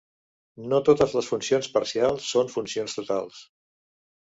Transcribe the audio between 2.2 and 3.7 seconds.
són funcions totals.